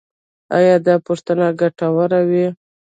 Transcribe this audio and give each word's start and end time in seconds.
ایا 0.57 0.75
دا 0.85 0.95
پوښتنې 1.07 1.47
ګټورې 1.61 2.21
وې؟ 2.29 2.47